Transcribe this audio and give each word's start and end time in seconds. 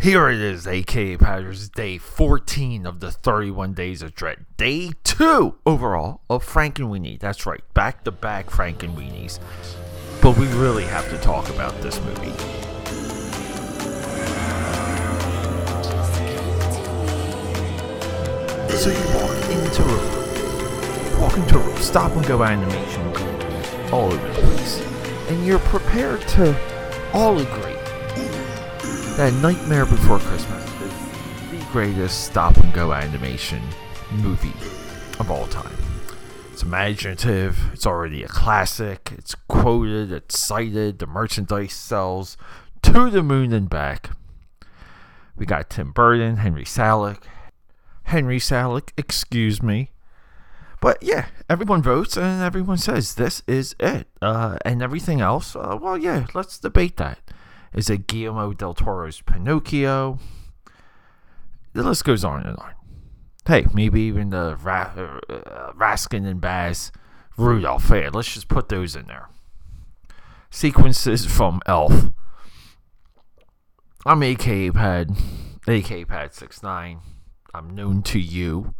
Here 0.00 0.28
it 0.28 0.40
is, 0.40 0.68
aka 0.68 1.16
Patters, 1.16 1.68
day 1.68 1.98
14 1.98 2.86
of 2.86 3.00
the 3.00 3.10
31 3.10 3.74
Days 3.74 4.00
of 4.00 4.14
Dread. 4.14 4.46
Day 4.56 4.92
2 5.02 5.56
overall 5.66 6.20
of 6.30 6.46
Frankenweenie. 6.46 7.18
That's 7.18 7.46
right, 7.46 7.62
back 7.74 8.04
to 8.04 8.12
back 8.12 8.48
Frankenweenies. 8.48 9.40
But 10.22 10.38
we 10.38 10.46
really 10.52 10.84
have 10.84 11.10
to 11.10 11.18
talk 11.18 11.48
about 11.48 11.80
this 11.80 12.00
movie. 12.02 12.30
So 18.76 18.90
you 18.90 19.04
walk 19.18 19.50
into 19.50 19.82
a 19.82 21.20
walk 21.20 21.36
into 21.36 21.58
a 21.58 21.82
stop 21.82 22.12
and 22.12 22.24
go 22.24 22.44
animation 22.44 23.02
all 23.92 24.12
over 24.12 24.28
the 24.28 24.34
place. 24.42 24.80
And 25.28 25.44
you're 25.44 25.58
prepared 25.58 26.20
to 26.28 26.56
all 27.12 27.36
agree 27.40 27.67
that 29.18 29.34
Nightmare 29.42 29.84
Before 29.84 30.20
Christmas 30.20 30.64
is 30.80 31.50
the 31.50 31.66
greatest 31.72 32.26
stop 32.26 32.56
and 32.58 32.72
go 32.72 32.92
animation 32.92 33.60
movie 34.12 34.54
of 35.18 35.28
all 35.28 35.48
time. 35.48 35.76
It's 36.52 36.62
imaginative, 36.62 37.58
it's 37.72 37.84
already 37.84 38.22
a 38.22 38.28
classic, 38.28 39.10
it's 39.18 39.34
quoted, 39.34 40.12
it's 40.12 40.38
cited, 40.38 41.00
the 41.00 41.08
merchandise 41.08 41.72
sells 41.72 42.36
to 42.82 43.10
the 43.10 43.24
moon 43.24 43.52
and 43.52 43.68
back. 43.68 44.10
We 45.36 45.46
got 45.46 45.68
Tim 45.68 45.90
Burton, 45.90 46.36
Henry 46.36 46.64
Selick, 46.64 47.24
Henry 48.04 48.38
Selick, 48.38 48.92
excuse 48.96 49.60
me. 49.60 49.90
But 50.80 51.02
yeah, 51.02 51.26
everyone 51.50 51.82
votes 51.82 52.16
and 52.16 52.40
everyone 52.40 52.78
says 52.78 53.16
this 53.16 53.42
is 53.48 53.74
it. 53.80 54.06
Uh, 54.22 54.58
and 54.64 54.80
everything 54.80 55.20
else, 55.20 55.56
uh, 55.56 55.76
well, 55.82 55.98
yeah, 55.98 56.28
let's 56.34 56.56
debate 56.56 56.98
that. 56.98 57.18
Is 57.74 57.90
it 57.90 58.06
Guillermo 58.06 58.52
del 58.52 58.74
Toro's 58.74 59.20
Pinocchio? 59.20 60.18
The 61.74 61.82
list 61.82 62.04
goes 62.04 62.24
on 62.24 62.44
and 62.44 62.56
on. 62.56 62.72
Hey, 63.46 63.66
maybe 63.72 64.02
even 64.02 64.30
the 64.30 64.58
Ra- 64.62 64.92
uh, 64.96 65.72
Rankin 65.74 66.26
and 66.26 66.40
Bass 66.40 66.90
Rudolph. 67.36 67.88
Hey, 67.88 68.08
let's 68.10 68.34
just 68.34 68.48
put 68.48 68.68
those 68.68 68.96
in 68.96 69.06
there. 69.06 69.28
Sequences 70.50 71.24
from 71.26 71.60
Elf. 71.66 72.10
I'm 74.04 74.22
AK 74.22 74.74
Pad, 74.74 75.16
AK 75.66 76.08
Pad 76.08 76.34
69. 76.34 77.00
I'm 77.54 77.70
known 77.70 78.02
to 78.02 78.18
you, 78.18 78.74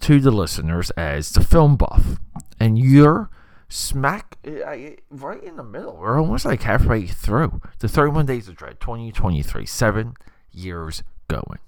to 0.00 0.20
the 0.20 0.30
listeners, 0.30 0.90
as 0.90 1.32
the 1.32 1.42
film 1.42 1.76
buff. 1.76 2.18
And 2.58 2.78
you're 2.78 3.30
smack 3.68 4.38
eh, 4.44 4.60
eh, 4.64 4.96
right 5.10 5.42
in 5.42 5.56
the 5.56 5.64
middle. 5.64 5.96
We're 5.96 6.20
almost 6.20 6.44
like 6.44 6.62
halfway 6.62 7.06
through 7.06 7.60
the 7.78 7.88
31 7.88 8.26
Days 8.26 8.48
of 8.48 8.56
Dread 8.56 8.80
2023, 8.80 9.66
seven 9.66 10.14
years 10.52 11.02
going. 11.28 11.58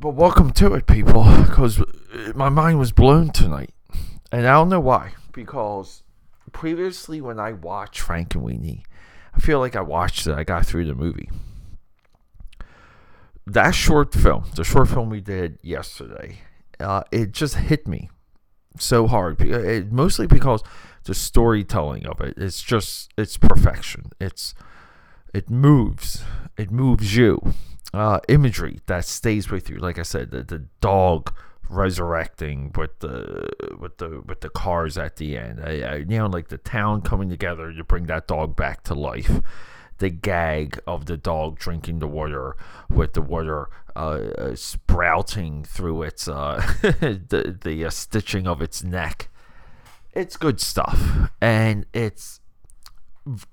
But 0.00 0.10
welcome 0.10 0.52
to 0.52 0.74
it, 0.74 0.86
people, 0.86 1.24
because 1.46 1.80
eh, 1.80 2.32
my 2.34 2.48
mind 2.48 2.78
was 2.78 2.92
blown 2.92 3.30
tonight. 3.30 3.74
And 4.30 4.46
I 4.46 4.52
don't 4.52 4.68
know 4.68 4.80
why, 4.80 5.14
because 5.32 6.02
previously 6.52 7.20
when 7.20 7.40
I 7.40 7.52
watched 7.52 8.00
Frankenweenie, 8.00 8.82
I 9.34 9.40
feel 9.40 9.58
like 9.58 9.74
I 9.74 9.80
watched 9.80 10.26
it, 10.26 10.34
I 10.34 10.44
got 10.44 10.66
through 10.66 10.84
the 10.84 10.94
movie. 10.94 11.30
That 13.46 13.74
short 13.74 14.12
film, 14.12 14.44
the 14.54 14.64
short 14.64 14.88
film 14.88 15.08
we 15.08 15.22
did 15.22 15.58
yesterday, 15.62 16.42
uh, 16.80 17.02
it 17.10 17.32
just 17.32 17.56
hit 17.56 17.86
me 17.86 18.10
so 18.78 19.06
hard. 19.06 19.40
It, 19.40 19.92
mostly 19.92 20.26
because 20.26 20.62
the 21.04 21.14
storytelling 21.14 22.06
of 22.06 22.20
it, 22.20 22.34
it's 22.36 22.62
just 22.62 23.10
it's 23.16 23.36
perfection. 23.36 24.10
It's 24.20 24.54
it 25.34 25.50
moves, 25.50 26.22
it 26.56 26.70
moves 26.70 27.16
you. 27.16 27.54
Uh, 27.94 28.20
imagery 28.28 28.80
that 28.86 29.06
stays 29.06 29.50
with 29.50 29.70
you. 29.70 29.78
Like 29.78 29.98
I 29.98 30.02
said, 30.02 30.30
the, 30.30 30.42
the 30.42 30.66
dog 30.80 31.32
resurrecting 31.70 32.72
with 32.76 32.98
the 33.00 33.48
with 33.78 33.96
the 33.98 34.22
with 34.26 34.40
the 34.40 34.50
cars 34.50 34.98
at 34.98 35.16
the 35.16 35.36
end. 35.38 35.60
I, 35.62 35.80
I, 35.80 35.94
you 35.96 36.18
know, 36.18 36.26
like 36.26 36.48
the 36.48 36.58
town 36.58 37.00
coming 37.00 37.30
together 37.30 37.72
to 37.72 37.84
bring 37.84 38.06
that 38.06 38.26
dog 38.26 38.56
back 38.56 38.84
to 38.84 38.94
life 38.94 39.40
the 39.98 40.10
gag 40.10 40.80
of 40.86 41.06
the 41.06 41.16
dog 41.16 41.58
drinking 41.58 41.98
the 41.98 42.08
water 42.08 42.56
with 42.88 43.12
the 43.12 43.22
water 43.22 43.68
uh, 43.96 43.98
uh, 44.38 44.54
sprouting 44.54 45.64
through 45.64 46.02
its 46.02 46.28
uh, 46.28 46.60
the, 46.82 47.58
the 47.62 47.84
uh, 47.84 47.90
stitching 47.90 48.46
of 48.46 48.62
its 48.62 48.82
neck. 48.82 49.28
It's 50.12 50.36
good 50.36 50.60
stuff, 50.60 51.30
and 51.40 51.86
it's 51.92 52.40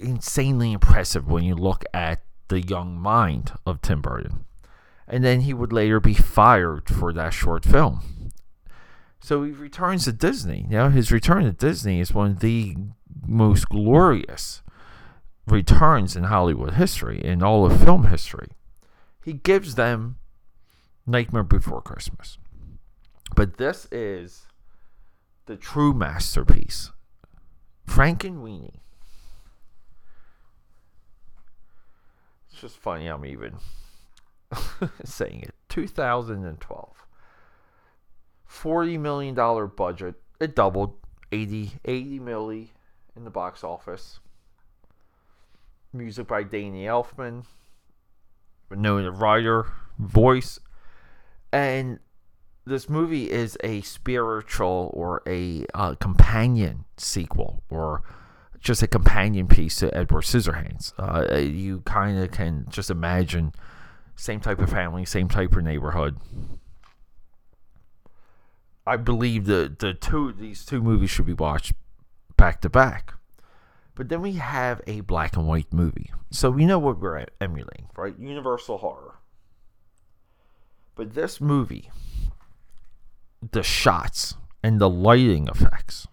insanely 0.00 0.72
impressive 0.72 1.26
when 1.26 1.44
you 1.44 1.54
look 1.54 1.84
at 1.92 2.22
the 2.48 2.60
young 2.60 2.98
mind 2.98 3.52
of 3.66 3.82
Tim 3.82 4.00
Burton. 4.00 4.44
And 5.08 5.24
then 5.24 5.42
he 5.42 5.54
would 5.54 5.72
later 5.72 6.00
be 6.00 6.14
fired 6.14 6.88
for 6.88 7.12
that 7.12 7.32
short 7.32 7.64
film. 7.64 8.30
So 9.20 9.42
he 9.42 9.52
returns 9.52 10.04
to 10.04 10.12
Disney. 10.12 10.66
Now 10.68 10.88
his 10.88 11.10
return 11.10 11.44
to 11.44 11.52
Disney 11.52 12.00
is 12.00 12.14
one 12.14 12.32
of 12.32 12.40
the 12.40 12.76
most 13.26 13.68
glorious 13.68 14.62
returns 15.46 16.16
in 16.16 16.24
Hollywood 16.24 16.74
history, 16.74 17.24
in 17.24 17.42
all 17.42 17.64
of 17.64 17.80
film 17.80 18.06
history. 18.06 18.48
He 19.24 19.32
gives 19.32 19.74
them 19.74 20.16
Nightmare 21.06 21.44
Before 21.44 21.80
Christmas. 21.80 22.38
But 23.34 23.56
this 23.56 23.86
is 23.90 24.46
the 25.46 25.56
true 25.56 25.92
masterpiece. 25.92 26.90
Frankenweenie. 27.86 28.80
It's 32.50 32.60
just 32.60 32.76
funny 32.76 33.06
I'm 33.06 33.24
even 33.24 33.54
saying 35.04 35.42
it. 35.42 35.54
2012. 35.68 37.06
$40 38.50 38.98
million 39.00 39.70
budget. 39.76 40.14
It 40.40 40.56
doubled. 40.56 40.94
80, 41.32 41.72
80 41.84 42.20
milli 42.20 42.68
in 43.16 43.24
the 43.24 43.30
box 43.30 43.64
office 43.64 44.20
music 45.96 46.26
by 46.26 46.42
Danny 46.42 46.84
Elfman, 46.84 47.44
known 48.70 49.04
a 49.04 49.10
writer, 49.10 49.66
voice, 49.98 50.58
and 51.52 51.98
this 52.66 52.88
movie 52.88 53.30
is 53.30 53.56
a 53.62 53.80
spiritual 53.82 54.90
or 54.92 55.22
a 55.26 55.64
uh, 55.72 55.94
companion 55.94 56.84
sequel 56.96 57.62
or 57.70 58.02
just 58.60 58.82
a 58.82 58.88
companion 58.88 59.46
piece 59.46 59.76
to 59.76 59.96
Edward 59.96 60.24
Scissorhands. 60.24 60.92
Uh, 60.98 61.36
you 61.38 61.80
kind 61.80 62.18
of 62.18 62.32
can 62.32 62.66
just 62.68 62.90
imagine 62.90 63.52
same 64.16 64.40
type 64.40 64.58
of 64.58 64.68
family, 64.68 65.04
same 65.04 65.28
type 65.28 65.54
of 65.54 65.62
neighborhood. 65.62 66.16
I 68.86 68.96
believe 68.96 69.46
the 69.46 69.74
the 69.76 69.94
two 69.94 70.32
these 70.32 70.64
two 70.64 70.80
movies 70.80 71.10
should 71.10 71.26
be 71.26 71.32
watched 71.32 71.72
back 72.36 72.60
to 72.62 72.68
back. 72.68 73.14
But 73.96 74.10
then 74.10 74.20
we 74.20 74.32
have 74.32 74.82
a 74.86 75.00
black 75.00 75.36
and 75.36 75.48
white 75.48 75.72
movie. 75.72 76.12
So 76.30 76.50
we 76.50 76.66
know 76.66 76.78
what 76.78 77.00
we're 77.00 77.24
emulating, 77.40 77.88
right? 77.96 78.14
Universal 78.18 78.78
horror. 78.78 79.14
But 80.94 81.14
this 81.14 81.40
movie, 81.40 81.90
the 83.52 83.62
shots 83.62 84.36
and 84.62 84.78
the 84.78 84.90
lighting 84.90 85.48
effects, 85.48 86.06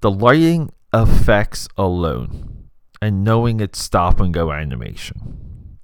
the 0.00 0.10
lighting 0.10 0.72
effects 0.92 1.68
alone, 1.76 2.68
and 3.00 3.22
knowing 3.22 3.60
it's 3.60 3.80
stop 3.80 4.18
and 4.18 4.34
go 4.34 4.50
animation. 4.50 5.78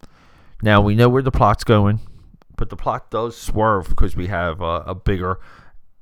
Now 0.63 0.81
we 0.81 0.97
know 0.97 1.09
where 1.09 1.23
the 1.23 1.31
plot's 1.31 1.63
going, 1.63 2.01
but 2.57 2.71
the 2.71 2.77
plot 2.77 3.09
does 3.11 3.37
swerve 3.37 3.89
because 3.89 4.17
we 4.17 4.27
have 4.27 4.61
a, 4.61 4.83
a 4.87 4.95
bigger 4.97 5.39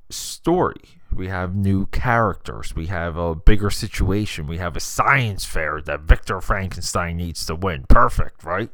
story 0.08 0.97
we 1.18 1.28
have 1.28 1.54
new 1.54 1.86
characters. 1.86 2.74
We 2.74 2.86
have 2.86 3.16
a 3.16 3.34
bigger 3.34 3.70
situation. 3.70 4.46
We 4.46 4.58
have 4.58 4.76
a 4.76 4.80
science 4.80 5.44
fair 5.44 5.80
that 5.82 6.02
Victor 6.02 6.40
Frankenstein 6.40 7.16
needs 7.16 7.44
to 7.46 7.54
win. 7.54 7.84
Perfect, 7.88 8.44
right? 8.44 8.70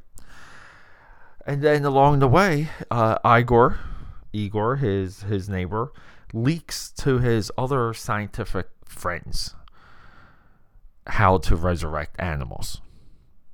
And 1.46 1.62
then 1.62 1.84
along 1.84 2.20
the 2.20 2.28
way, 2.28 2.68
uh, 2.90 3.18
Igor, 3.24 3.78
Igor, 4.32 4.76
his 4.76 5.22
his 5.22 5.48
neighbor, 5.48 5.92
leaks 6.32 6.90
to 6.98 7.18
his 7.18 7.50
other 7.58 7.92
scientific 7.94 8.68
friends 8.84 9.54
how 11.06 11.38
to 11.38 11.56
resurrect 11.56 12.16
animals. 12.18 12.80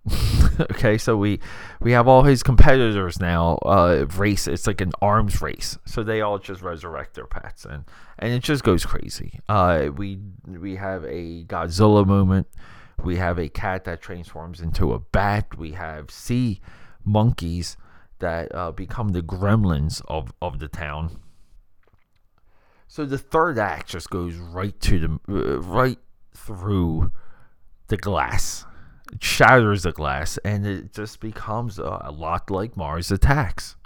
okay, 0.72 0.98
so 0.98 1.16
we 1.16 1.40
we 1.80 1.92
have 1.92 2.08
all 2.08 2.22
his 2.22 2.42
competitors 2.42 3.20
now. 3.20 3.58
Uh, 3.64 4.06
race. 4.16 4.46
It's 4.46 4.66
like 4.66 4.80
an 4.80 4.92
arms 5.00 5.40
race. 5.40 5.78
So 5.86 6.02
they 6.02 6.20
all 6.20 6.38
just 6.38 6.62
resurrect 6.62 7.14
their 7.14 7.26
pets, 7.26 7.64
and 7.64 7.84
and 8.18 8.32
it 8.32 8.42
just 8.42 8.64
goes 8.64 8.84
crazy. 8.84 9.40
Uh, 9.48 9.88
we 9.96 10.18
we 10.46 10.76
have 10.76 11.04
a 11.04 11.44
Godzilla 11.44 12.06
moment. 12.06 12.48
We 13.02 13.16
have 13.16 13.38
a 13.38 13.48
cat 13.48 13.84
that 13.84 14.02
transforms 14.02 14.60
into 14.60 14.92
a 14.92 14.98
bat. 14.98 15.56
We 15.56 15.72
have 15.72 16.10
sea 16.10 16.60
monkeys 17.04 17.76
that 18.18 18.54
uh, 18.54 18.72
become 18.72 19.08
the 19.08 19.22
gremlins 19.22 20.02
of 20.08 20.32
of 20.42 20.58
the 20.58 20.68
town. 20.68 21.18
So 22.88 23.04
the 23.04 23.18
third 23.18 23.58
act 23.58 23.88
just 23.88 24.10
goes 24.10 24.34
right 24.34 24.78
to 24.80 24.98
the 24.98 25.20
uh, 25.28 25.60
right 25.60 25.98
through 26.34 27.12
the 27.86 27.96
glass 27.96 28.66
shatters 29.20 29.82
the 29.82 29.92
glass, 29.92 30.38
and 30.38 30.66
it 30.66 30.92
just 30.92 31.20
becomes 31.20 31.78
a, 31.78 32.10
lot 32.12 32.50
like 32.50 32.76
Mars 32.76 33.10
Attacks. 33.10 33.76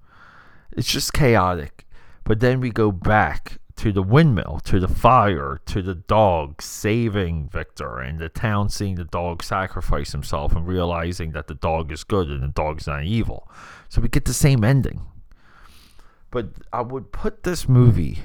It's 0.73 0.91
just 0.91 1.12
chaotic. 1.12 1.87
But 2.25 2.41
then 2.41 2.61
we 2.61 2.71
go 2.71 2.91
back 2.91 3.59
to 3.76 3.93
the 3.93 4.03
windmill, 4.03 4.61
to 4.65 4.81
the 4.81 4.88
fire, 4.88 5.61
to 5.67 5.82
the 5.82 5.94
dog 5.94 6.62
saving 6.62 7.49
Victor, 7.49 7.99
and 7.99 8.19
the 8.19 8.29
town 8.29 8.69
seeing 8.69 8.94
the 8.94 9.05
dog 9.05 9.43
sacrifice 9.43 10.12
himself 10.12 10.55
and 10.55 10.67
realizing 10.67 11.32
that 11.32 11.49
the 11.49 11.55
dog 11.55 11.91
is 11.91 12.05
good 12.05 12.29
and 12.29 12.43
the 12.43 12.49
dog's 12.49 12.87
not 12.87 13.05
evil. 13.05 13.50
So 13.88 14.00
we 14.00 14.09
get 14.09 14.25
the 14.25 14.35
same 14.35 14.65
ending. 14.65 15.03
But 16.31 16.49
I 16.73 16.82
would 16.82 17.12
put 17.12 17.43
this 17.43 17.69
movie 17.69 18.20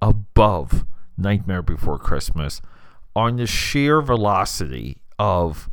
above 0.00 0.84
Nightmare 1.16 1.62
Before 1.62 1.98
Christmas 1.98 2.60
on 3.14 3.36
the 3.36 3.46
sheer 3.46 4.00
velocity 4.00 4.98
of 5.18 5.68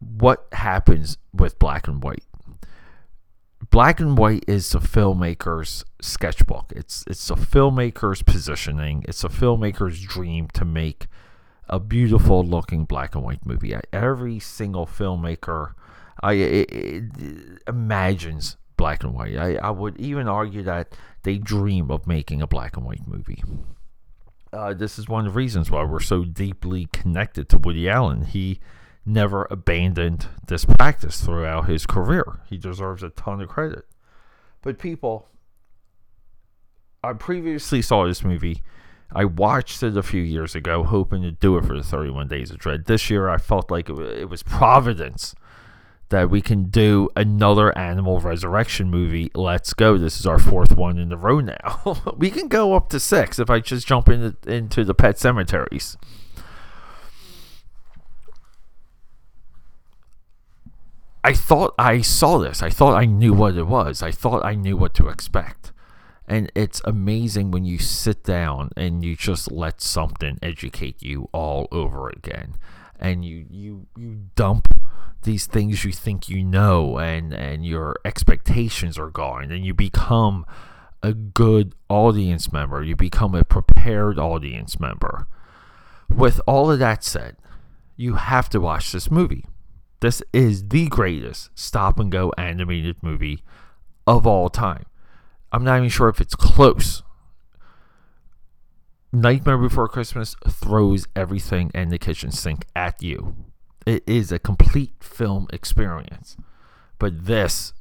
what 0.00 0.46
happens 0.52 1.18
with 1.32 1.58
black 1.58 1.86
and 1.86 2.02
white. 2.02 2.24
Black 3.70 4.00
and 4.00 4.18
white 4.18 4.44
is 4.48 4.70
the 4.70 4.80
filmmaker's 4.80 5.84
sketchbook. 6.00 6.72
It's 6.74 7.04
it's 7.06 7.30
a 7.30 7.34
filmmaker's 7.34 8.22
positioning. 8.22 9.04
It's 9.06 9.22
a 9.22 9.28
filmmaker's 9.28 10.00
dream 10.00 10.48
to 10.54 10.64
make 10.64 11.06
a 11.68 11.78
beautiful 11.78 12.44
looking 12.44 12.84
black 12.84 13.14
and 13.14 13.22
white 13.22 13.46
movie. 13.46 13.76
Every 13.92 14.40
single 14.40 14.86
filmmaker 14.86 15.74
I 16.22 16.32
it, 16.32 16.72
it 16.72 17.04
imagines 17.68 18.56
black 18.76 19.04
and 19.04 19.14
white. 19.14 19.36
I, 19.36 19.56
I 19.56 19.70
would 19.70 19.98
even 19.98 20.28
argue 20.28 20.62
that 20.62 20.94
they 21.22 21.38
dream 21.38 21.90
of 21.90 22.06
making 22.06 22.42
a 22.42 22.46
black 22.46 22.76
and 22.76 22.86
white 22.86 23.06
movie. 23.06 23.42
Uh, 24.52 24.74
this 24.74 24.98
is 24.98 25.08
one 25.08 25.26
of 25.26 25.32
the 25.32 25.36
reasons 25.36 25.70
why 25.70 25.84
we're 25.84 26.00
so 26.00 26.24
deeply 26.24 26.88
connected 26.92 27.48
to 27.48 27.58
Woody 27.58 27.88
Allen. 27.88 28.24
He 28.24 28.58
never 29.04 29.46
abandoned 29.50 30.28
this 30.46 30.64
practice 30.64 31.20
throughout 31.20 31.68
his 31.68 31.86
career. 31.86 32.40
He 32.48 32.58
deserves 32.58 33.02
a 33.02 33.10
ton 33.10 33.40
of 33.40 33.48
credit. 33.48 33.86
But 34.62 34.78
people, 34.78 35.28
I 37.02 37.14
previously 37.14 37.82
saw 37.82 38.06
this 38.06 38.24
movie. 38.24 38.62
I 39.12 39.24
watched 39.24 39.82
it 39.82 39.96
a 39.96 40.02
few 40.02 40.22
years 40.22 40.54
ago, 40.54 40.84
hoping 40.84 41.22
to 41.22 41.32
do 41.32 41.56
it 41.56 41.64
for 41.64 41.76
the 41.76 41.82
31 41.82 42.28
Days 42.28 42.50
of 42.50 42.58
Dread. 42.58 42.84
This 42.84 43.10
year, 43.10 43.28
I 43.28 43.38
felt 43.38 43.70
like 43.70 43.88
it 43.88 44.28
was 44.28 44.42
providence 44.42 45.34
that 46.10 46.28
we 46.28 46.40
can 46.40 46.64
do 46.64 47.08
another 47.16 47.76
animal 47.76 48.20
resurrection 48.20 48.90
movie. 48.90 49.30
Let's 49.34 49.72
go. 49.72 49.96
This 49.96 50.20
is 50.20 50.26
our 50.26 50.38
fourth 50.38 50.76
one 50.76 50.98
in 50.98 51.10
a 51.12 51.16
row 51.16 51.40
now. 51.40 52.02
we 52.16 52.30
can 52.30 52.48
go 52.48 52.74
up 52.74 52.88
to 52.90 53.00
six 53.00 53.38
if 53.38 53.48
I 53.48 53.60
just 53.60 53.86
jump 53.86 54.08
into, 54.08 54.36
into 54.46 54.84
the 54.84 54.94
pet 54.94 55.18
cemeteries. 55.18 55.96
I 61.22 61.34
thought 61.34 61.74
I 61.78 62.00
saw 62.00 62.38
this. 62.38 62.62
I 62.62 62.70
thought 62.70 62.94
I 62.94 63.04
knew 63.04 63.32
what 63.32 63.56
it 63.56 63.66
was. 63.66 64.02
I 64.02 64.10
thought 64.10 64.44
I 64.44 64.54
knew 64.54 64.76
what 64.76 64.94
to 64.94 65.08
expect. 65.08 65.72
And 66.26 66.50
it's 66.54 66.80
amazing 66.84 67.50
when 67.50 67.64
you 67.64 67.78
sit 67.78 68.22
down 68.22 68.70
and 68.76 69.04
you 69.04 69.16
just 69.16 69.50
let 69.50 69.80
something 69.80 70.38
educate 70.42 71.02
you 71.02 71.28
all 71.32 71.68
over 71.72 72.08
again. 72.08 72.56
And 72.98 73.24
you 73.24 73.46
you 73.50 73.86
you 73.96 74.28
dump 74.34 74.68
these 75.22 75.46
things 75.46 75.84
you 75.84 75.92
think 75.92 76.28
you 76.28 76.42
know 76.42 76.98
and 76.98 77.34
and 77.34 77.66
your 77.66 77.96
expectations 78.04 78.98
are 78.98 79.10
gone 79.10 79.50
and 79.50 79.64
you 79.66 79.74
become 79.74 80.46
a 81.02 81.12
good 81.12 81.74
audience 81.88 82.52
member. 82.52 82.82
You 82.82 82.96
become 82.96 83.34
a 83.34 83.44
prepared 83.44 84.18
audience 84.18 84.78
member. 84.78 85.26
With 86.08 86.40
all 86.46 86.70
of 86.70 86.78
that 86.78 87.04
said, 87.04 87.36
you 87.96 88.14
have 88.14 88.48
to 88.50 88.60
watch 88.60 88.92
this 88.92 89.10
movie 89.10 89.44
this 90.00 90.22
is 90.32 90.68
the 90.68 90.88
greatest 90.88 91.50
stop 91.54 91.98
and 91.98 92.10
go 92.10 92.32
animated 92.38 93.02
movie 93.02 93.42
of 94.06 94.26
all 94.26 94.48
time. 94.48 94.86
I'm 95.52 95.64
not 95.64 95.78
even 95.78 95.88
sure 95.88 96.08
if 96.08 96.20
it's 96.20 96.34
close. 96.34 97.02
Nightmare 99.12 99.58
Before 99.58 99.88
Christmas 99.88 100.36
throws 100.48 101.06
everything 101.16 101.70
in 101.74 101.88
the 101.88 101.98
kitchen 101.98 102.30
sink 102.30 102.66
at 102.76 103.02
you. 103.02 103.34
It 103.84 104.04
is 104.06 104.30
a 104.30 104.38
complete 104.38 104.92
film 105.00 105.48
experience. 105.52 106.36
But 106.98 107.26
this 107.26 107.72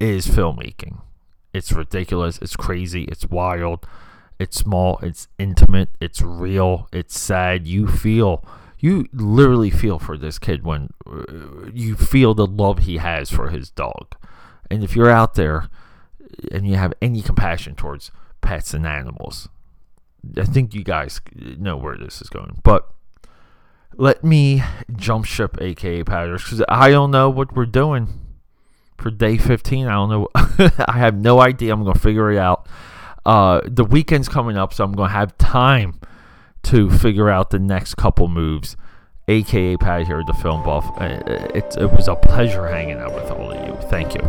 is 0.00 0.26
filmmaking. 0.26 1.00
It's 1.52 1.70
ridiculous, 1.70 2.38
it's 2.42 2.56
crazy, 2.56 3.04
it's 3.04 3.26
wild, 3.26 3.86
it's 4.40 4.56
small, 4.56 4.98
it's 5.02 5.28
intimate, 5.38 5.90
it's 6.00 6.20
real, 6.20 6.88
it's 6.92 7.18
sad. 7.18 7.68
You 7.68 7.86
feel 7.86 8.44
you 8.84 9.06
literally 9.14 9.70
feel 9.70 9.98
for 9.98 10.18
this 10.18 10.38
kid 10.38 10.62
when 10.62 10.90
uh, 11.10 11.70
you 11.72 11.96
feel 11.96 12.34
the 12.34 12.46
love 12.46 12.80
he 12.80 12.98
has 12.98 13.30
for 13.30 13.48
his 13.48 13.70
dog. 13.70 14.14
And 14.70 14.84
if 14.84 14.94
you're 14.94 15.08
out 15.08 15.36
there 15.36 15.70
and 16.52 16.68
you 16.68 16.74
have 16.74 16.92
any 17.00 17.22
compassion 17.22 17.76
towards 17.76 18.10
pets 18.42 18.74
and 18.74 18.86
animals, 18.86 19.48
I 20.36 20.44
think 20.44 20.74
you 20.74 20.84
guys 20.84 21.22
know 21.34 21.78
where 21.78 21.96
this 21.96 22.20
is 22.20 22.28
going. 22.28 22.60
But 22.62 22.86
let 23.96 24.22
me 24.22 24.62
jump 24.94 25.24
ship, 25.24 25.56
aka 25.62 26.04
Patters, 26.04 26.44
because 26.44 26.62
I 26.68 26.90
don't 26.90 27.10
know 27.10 27.30
what 27.30 27.56
we're 27.56 27.64
doing 27.64 28.08
for 28.98 29.10
day 29.10 29.38
15. 29.38 29.86
I 29.86 29.92
don't 29.92 30.10
know. 30.10 30.28
I 30.86 30.98
have 30.98 31.16
no 31.16 31.40
idea. 31.40 31.72
I'm 31.72 31.84
going 31.84 31.94
to 31.94 32.00
figure 32.00 32.30
it 32.30 32.38
out. 32.38 32.68
Uh, 33.24 33.62
the 33.64 33.84
weekend's 33.84 34.28
coming 34.28 34.58
up, 34.58 34.74
so 34.74 34.84
I'm 34.84 34.92
going 34.92 35.08
to 35.08 35.16
have 35.16 35.38
time 35.38 35.98
to 36.64 36.90
figure 36.90 37.30
out 37.30 37.50
the 37.50 37.58
next 37.58 37.94
couple 37.94 38.28
moves. 38.28 38.76
AKA 39.26 39.78
Pat 39.78 40.06
here, 40.06 40.22
the 40.26 40.34
film 40.34 40.62
buff. 40.62 40.84
Uh, 41.00 41.22
it, 41.54 41.76
it 41.78 41.90
was 41.90 42.08
a 42.08 42.14
pleasure 42.14 42.66
hanging 42.66 42.98
out 42.98 43.14
with 43.14 43.30
all 43.30 43.52
of 43.52 43.66
you. 43.66 43.88
Thank 43.88 44.14
you. 44.14 44.20